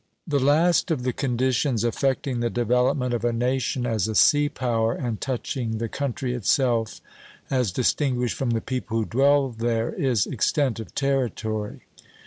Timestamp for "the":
0.25-0.39, 1.03-1.13, 2.39-2.49, 5.77-5.87, 8.49-8.61